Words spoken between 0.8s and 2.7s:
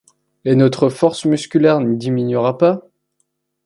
force musculaire n’y diminuera